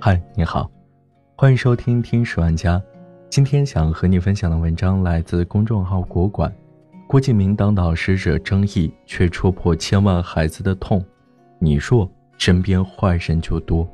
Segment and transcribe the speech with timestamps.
[0.00, 0.70] 嗨，你好，
[1.34, 2.78] 欢迎收听《听十万家》。
[3.28, 6.54] 今天想和你分享的文章来自公众号“国馆”。
[7.08, 11.04] 郭敬明当导师惹争议，却戳破千万孩子的痛。
[11.58, 12.08] 你弱，
[12.38, 13.88] 身边坏人就多。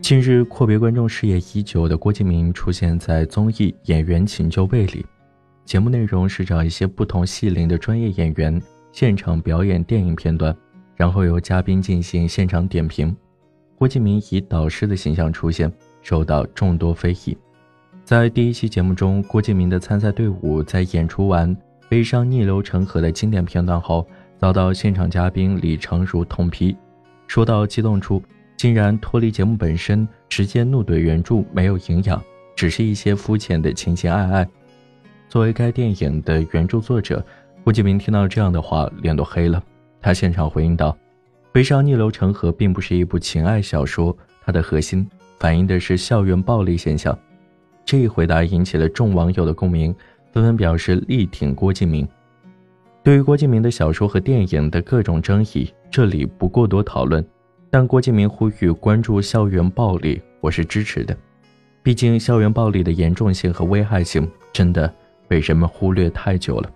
[0.00, 5.04] 近日，阔别观众视野已久的郭敬明出现在综艺《演员请就位》里。
[5.66, 8.58] 节目内容是找一些不同戏龄的专业演员
[8.90, 10.56] 现场表演电影片段。
[10.96, 13.14] 然后由嘉宾进行现场点评，
[13.76, 15.72] 郭敬明以导师的形象出现，
[16.02, 17.36] 受到众多非议。
[18.04, 21.56] 在第一期节目中，郭敬明的参赛队伍在演出完
[21.88, 24.06] 《悲伤逆流成河》的经典片段后，
[24.38, 26.76] 遭到现场嘉宾李成儒痛批，
[27.26, 28.22] 说到激动处，
[28.56, 32.22] 竟然脱离节目本身，直接怒怼原著没有营养，
[32.54, 34.48] 只是一些肤浅的情情爱爱。
[35.28, 37.24] 作为该电影的原著作者，
[37.64, 39.62] 郭敬明听到这样的话，脸都黑了。
[40.04, 40.94] 他现场回应道
[41.50, 47.18] ：“《悲伤逆流成河》并不是一部情爱小说，它的核心反映的是校园暴力现象。”
[47.86, 49.94] 这一回答引起了众网友的共鸣，
[50.30, 52.06] 纷纷表示力挺郭敬明。
[53.02, 57.24] 对于郭敬明的小说和电影的各种争议，这里不过多讨论。
[57.70, 61.16] 但郭敬明呼吁关注校园暴力，我是支持的。
[61.82, 64.94] 毕竟，校园暴力的严重性和危害性真的
[65.26, 66.70] 被人们忽略太久了。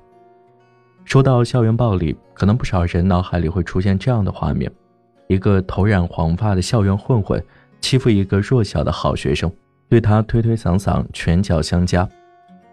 [1.09, 4.71] 说到校园暴力，可能不少人脑海里会出现这样的画面：
[5.27, 7.43] 一个头染黄发的校园混混
[7.81, 9.51] 欺负一个弱小的好学生，
[9.89, 12.07] 对他推推搡搡，拳脚相加；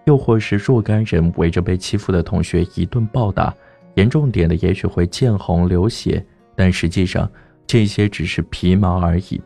[0.04, 3.56] 又或是若干人围着被欺负的同学一顿暴打，
[3.94, 6.22] 严重点的也许会见红流血，
[6.58, 7.32] 但实际上
[7.66, 9.42] 这些只是皮毛而已。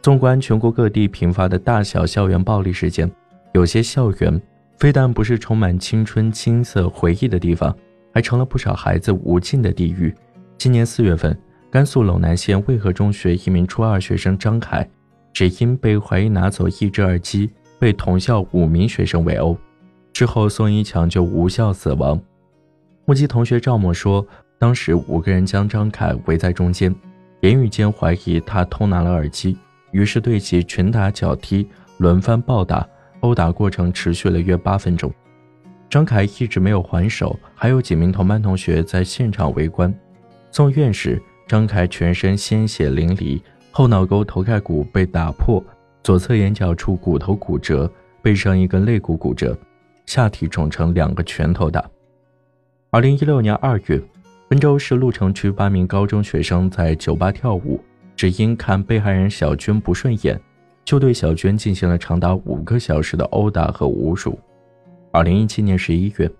[0.00, 3.10] 纵观全国各地频发的大小校园暴力事件，
[3.52, 4.40] 有些校园
[4.78, 7.76] 非但不是充满青春青涩回忆的地方。
[8.12, 10.14] 还成了不少孩子无尽的地狱。
[10.58, 11.36] 今年四月份，
[11.70, 14.88] 甘肃陇南县渭河中学一名初二学生张凯，
[15.32, 19.56] 只因被怀疑拿走一只耳机，被同校五名学生围殴，
[20.12, 22.20] 之后送医抢救无效死亡。
[23.06, 24.26] 目击同学赵某说，
[24.58, 26.94] 当时五个人将张凯围在中间，
[27.40, 29.56] 言语间怀疑他偷拿了耳机，
[29.92, 31.66] 于是对其拳打脚踢，
[31.98, 32.86] 轮番暴打，
[33.20, 35.10] 殴打过程持续了约八分钟。
[35.90, 39.92] 张凯一直没有还手，还有几名同班同学在现场围观。
[40.52, 43.42] 送院时，张凯全身鲜血淋漓，
[43.72, 45.62] 后脑沟头盖骨被打破，
[46.04, 47.90] 左侧眼角处骨头骨折，
[48.22, 49.58] 背上一根肋骨骨折，
[50.06, 51.84] 下体肿成两个拳头大。
[52.90, 54.00] 二零一六年二月，
[54.50, 57.80] 温州市鹿城区八名高中学生在酒吧跳舞，
[58.14, 60.40] 只因看被害人小娟不顺眼，
[60.84, 64.38] 就对小娟进行了长达五个小时的殴打和侮辱。
[65.12, 66.30] 二零一七年十一月，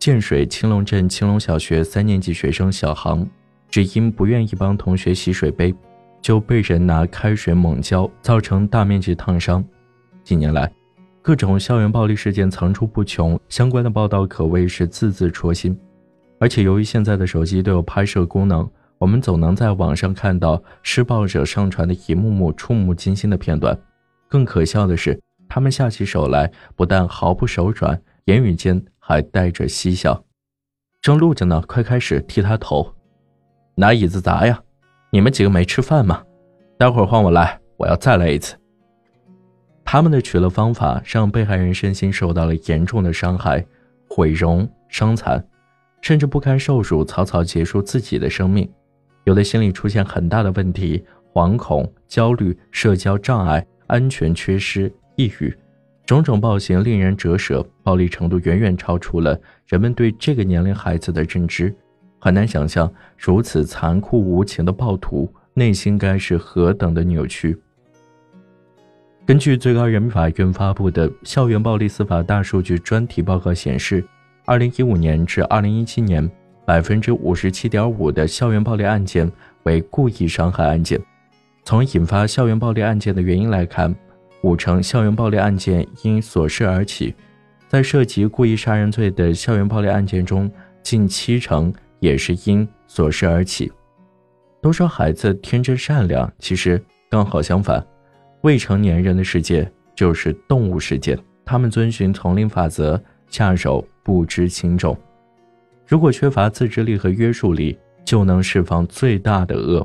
[0.00, 3.24] 建水青龙镇青龙小学三年级学生小航，
[3.68, 5.72] 只因不愿意帮同学洗水杯，
[6.20, 9.64] 就被人拿开水猛浇，造成大面积烫伤。
[10.24, 10.68] 近年来，
[11.22, 15.78] 各种校园暴力事件层出不穷，相关的报道可谓是字字戳心。
[16.40, 23.78] 而且，由于现在的手机都有拍摄功能，我们总能在网上看到施暴者上传的一幕幕触目惊心的片段。
[24.28, 25.16] 更可笑的是，
[25.48, 28.02] 他们下起手来不但毫不手软。
[28.26, 30.24] 言语间还带着嬉笑，
[31.00, 32.92] 正录着呢，快开始踢他头，
[33.76, 34.60] 拿椅子砸呀！
[35.12, 36.24] 你们几个没吃饭吗？
[36.76, 38.56] 待会儿换我来，我要再来一次。
[39.84, 43.64] 他们的取乐方法让被害人身心受到了严重的伤害，
[44.10, 45.40] 毁容伤残，
[46.02, 48.68] 甚至不堪受辱，草草结束自己的生命。
[49.22, 55.56] 有的心理出现很大的问题，惶恐、焦虑、社交障碍、安全缺失、抑郁。
[56.06, 61.74] 种种暴行令人折舌，暴力程度远远超出了人们对这个年龄孩子的认知，
[62.20, 67.58] 很难想象如此残酷无情的暴徒内心该是何等的扭曲。
[69.26, 74.04] 根据最高人民法院发布的《校园暴力司法大数据专题报告》显示，
[74.44, 76.30] 二零一五年至二零一七年，
[76.64, 79.28] 百分之五十七点五的校园暴力案件
[79.64, 81.00] 为故意伤害案件。
[81.64, 83.92] 从引发校园暴力案件的原因来看，
[84.46, 87.12] 五成校园暴力案件因琐事而起，
[87.66, 90.48] 在涉及故意杀人罪的校园暴力案件中，
[90.84, 93.72] 近七成也是因琐事而起。
[94.62, 97.84] 都说孩子天真善良，其实刚好相反。
[98.42, 104.96] 未成年人的世界就是动物世界，他们遵循丛林法则，下手不知轻重。
[105.88, 109.84] 如果缺乏自制力和约束力，就能释放最大的恶。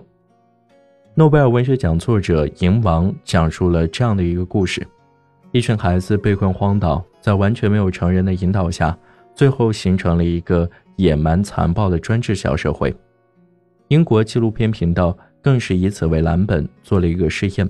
[1.13, 4.85] 诺贝尔文学奖作者银王讲述了这样的一个故事：
[5.51, 8.97] 一群孩子被困荒岛，在完全没有成人的引导下，
[9.35, 12.95] 最后形成了一个野蛮残暴的专制小社会。
[13.89, 17.69] 英国纪录片频道更是以此为蓝本做了一个试验，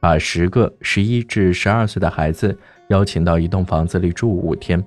[0.00, 2.58] 把十个十一至十二岁的孩子
[2.88, 4.82] 邀请到一栋房子里住五天，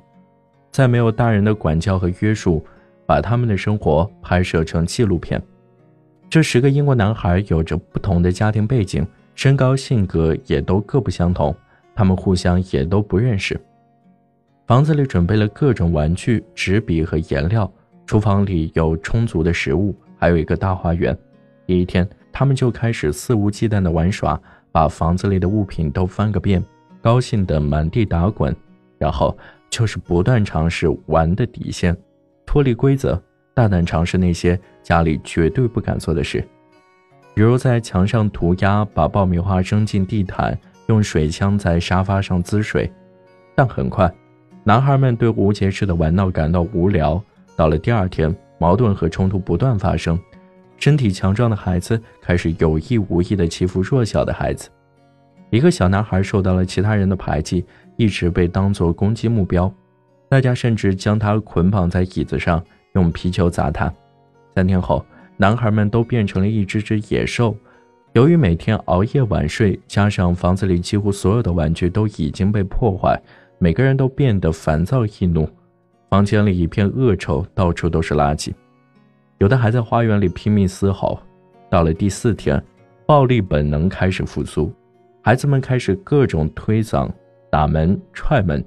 [0.72, 2.66] 在没有大人的管教和约束，
[3.06, 5.40] 把他们的生活拍摄成纪录片。
[6.30, 9.06] 这十个英国男孩有着不同的家庭背景，
[9.36, 11.56] 身高、性格也都各不相同，
[11.94, 13.60] 他们互相也都不认识。
[14.68, 17.72] 房子里准备了各种玩具、纸笔和颜料，
[18.06, 19.96] 厨房里有充足的食物。
[20.18, 21.16] 还有一个大花园。
[21.68, 26.64] 第一天，他们就开始肆无忌惮地玩耍，把房子里的物品都翻个遍，
[27.02, 28.56] 高兴得满地打滚。
[28.98, 29.38] 然后
[29.70, 31.96] 就是不断尝试玩的底线，
[32.46, 33.22] 脱离规则，
[33.56, 36.46] 大胆尝试那些家里绝对不敢做的事，
[37.34, 40.56] 比如在墙上涂鸦，把爆米花扔进地毯，
[40.88, 42.92] 用水枪在沙发上滋水。
[43.56, 44.14] 但很快，
[44.64, 47.20] 男孩们对无节制的玩闹感到无聊。
[47.56, 48.36] 到了第二天。
[48.58, 50.18] 矛盾和冲突不断发生，
[50.78, 54.70] 身体强壮的孩子开始有意无意地欺负弱小的孩子。
[55.50, 57.66] 一个小男孩受到了其他人的排挤，
[57.98, 59.72] 一直被当作攻击目标。
[60.30, 62.64] 大家甚至将他捆绑在椅子上，
[62.96, 63.94] 用皮球砸他。
[64.56, 65.06] 三天后，
[65.38, 67.56] 男孩们都变成了一只只野兽。
[68.14, 73.22] 由于每天熬夜晚睡，加上房子里几乎所有的玩具都已经被破坏，
[73.60, 75.48] 每个人都变得烦躁易怒。
[76.10, 78.54] 房间里一片恶臭，到处都是垃圾。
[79.40, 81.20] 有的还在花园里拼命嘶吼。
[81.70, 82.64] 到了第四天，
[83.06, 84.72] 暴力本能开始复苏，
[85.22, 87.10] 孩子们开始各种推搡、
[87.50, 88.64] 打门、踹门，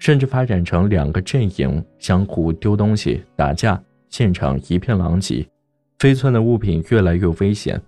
[0.00, 5.46] 甚至发展成两个阵营，相互丢东西、打架，现场一片狼藉。
[5.98, 7.80] 飞窜的物品越来越危险。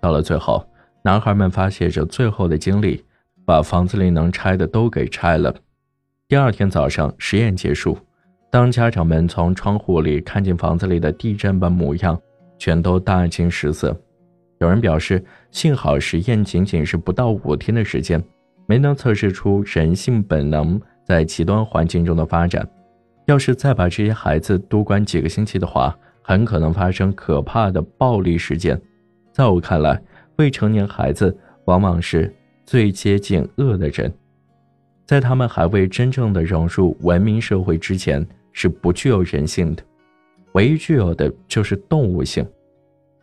[0.00, 0.66] 到了最后，
[1.04, 3.04] 男孩们发泄着最后的精力，
[3.46, 5.54] 把房子里能拆的都给拆了。
[6.26, 7.96] 第二天早上，实验结束。
[8.50, 12.20] 当家长们从窗户里看见房子里的地震般模样，
[12.58, 13.96] 全都大惊失色。
[14.58, 18.20] 有人表示，幸好实验仅仅是不到五天的时间，
[18.66, 22.66] 没能测试出人性本能在极端环境中的发展。
[23.26, 28.80] 要是再把这些孩子多关几个星期的话，很可能发生可怕的暴力事件。
[29.32, 30.00] 在我看来，
[30.36, 32.34] 未成年孩子往往是
[32.64, 34.12] 最接近恶的人，
[35.06, 38.26] 在他们还未真正的融入文明社会之前。
[38.54, 39.82] 是不具有人性的，
[40.52, 42.46] 唯一具有的就是动物性。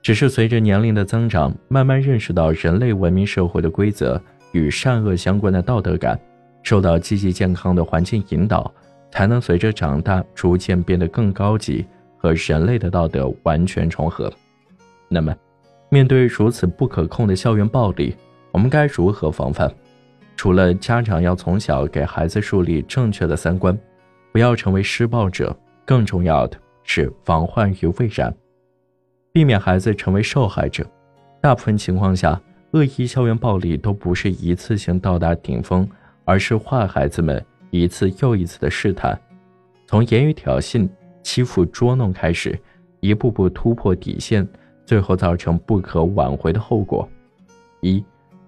[0.02, 4.20] 只是随着年龄的增长，慢慢认识到人类文明社会的规则
[4.54, 6.20] 与善恶相关的道德感，
[6.64, 8.72] 受到积极健康的环境引导，
[9.12, 11.86] 才能随着长大逐渐变得更高级，
[12.18, 14.32] 和人类的道德完全重合。
[15.08, 15.36] 那么，
[15.90, 18.16] 面对如此不可控的校园暴力，
[18.52, 19.72] 我们该如何防范？
[20.36, 23.78] 除了家长要从小给孩子树立正确的三观。
[24.32, 28.32] 不要成为施暴者，更重要的是防患于未然，
[29.32, 30.86] 避免孩子成为受害者。
[31.42, 32.40] 大部分情况下，
[32.72, 35.90] 恶意校园暴力都不是一次性到达顶峰，
[36.30, 39.20] 而是坏孩子们一次又一次的试探，
[39.88, 40.88] 从言语挑衅、
[41.24, 42.56] 欺负、捉弄开始，
[43.00, 44.48] 一步步突破底线，
[44.86, 47.10] 最后造成不可挽回的后果。
[47.82, 48.06] 一，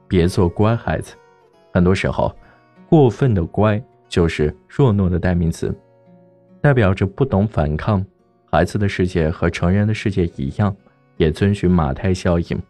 [0.07, 1.15] 别做乖孩子。
[1.73, 2.31] 很多时候，
[2.87, 3.81] 过分的乖。
[4.07, 5.73] 就是弱懦的代名词，
[6.59, 8.05] 代表着不懂反抗。
[8.45, 10.75] 孩子的世界和成人的世界一样，
[11.15, 12.61] 也遵循马太效应，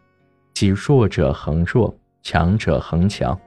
[0.53, 3.37] 即弱者恒弱，强者恒强。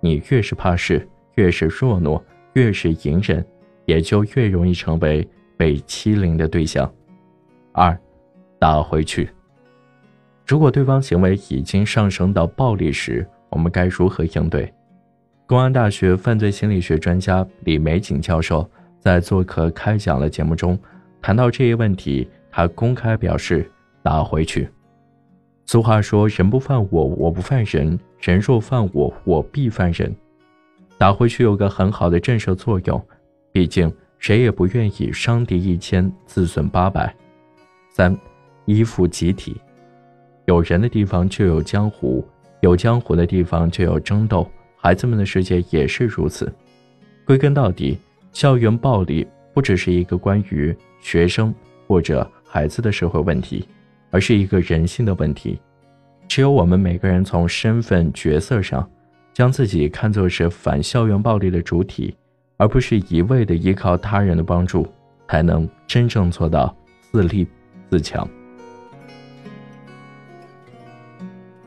[0.00, 2.20] 你越是怕事，越是弱懦，
[2.54, 3.44] 越是隐忍，
[3.84, 5.26] 也就越容易成为
[5.56, 6.90] 被欺凌的对象。
[7.72, 7.96] 二，
[8.58, 9.30] 打回去。
[10.46, 14.72] 如果对方行为已经上升到暴力时，我们该如何应对？
[15.46, 20.78] 公安大学犯罪心理学专家李玫瑾教授在做客开讲的节目中
[21.20, 23.70] 谈到这一问题，他公开表示
[24.02, 24.68] ：“打回去。”
[25.70, 30.12] 俗话说：“人不犯我，我不犯人；人若犯我，我必犯人。”
[30.98, 33.00] 打回去有个很好的震慑作用，
[33.52, 37.14] 毕竟谁也不愿意伤敌一千，自损八百。
[37.88, 38.18] 三，
[38.64, 39.60] 依附集体，
[40.46, 42.26] 有人的地方就有江湖，
[42.62, 44.50] 有江湖的地方就有争斗。
[44.76, 46.52] 孩子们的世界也是如此。
[47.24, 47.96] 归根到底，
[48.32, 49.24] 校园暴力
[49.54, 51.54] 不只是一个关于学生
[51.86, 53.68] 或者孩子的社会问题，
[54.10, 55.60] 而是一个人性的问题。
[56.28, 58.88] 只有我们每个人从身份角色上，
[59.32, 62.14] 将自己看作是反校园暴力的主体，
[62.56, 64.86] 而不是一味的依靠他人的帮助，
[65.28, 66.76] 才能真正做到
[67.10, 67.46] 自立
[67.90, 68.28] 自强。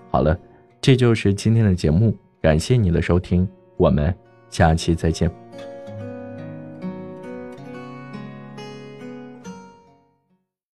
[0.10, 0.38] 好了，
[0.80, 2.16] 这就是今天的节目。
[2.42, 3.48] 感谢你的收听，
[3.78, 4.14] 我们
[4.50, 5.43] 下期再见。